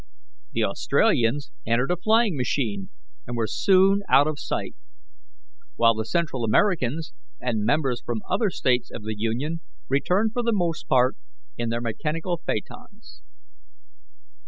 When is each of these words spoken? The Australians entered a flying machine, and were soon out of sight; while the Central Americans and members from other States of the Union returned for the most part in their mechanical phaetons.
The 0.53 0.63
Australians 0.63 1.51
entered 1.63 1.91
a 1.91 1.95
flying 1.95 2.35
machine, 2.35 2.89
and 3.27 3.37
were 3.37 3.45
soon 3.45 4.01
out 4.09 4.25
of 4.25 4.39
sight; 4.39 4.73
while 5.75 5.93
the 5.93 6.05
Central 6.05 6.43
Americans 6.43 7.13
and 7.39 7.63
members 7.63 8.01
from 8.03 8.23
other 8.27 8.49
States 8.49 8.89
of 8.89 9.03
the 9.03 9.13
Union 9.15 9.61
returned 9.89 10.33
for 10.33 10.41
the 10.41 10.53
most 10.53 10.87
part 10.87 11.17
in 11.55 11.69
their 11.69 11.81
mechanical 11.81 12.41
phaetons. 12.43 13.21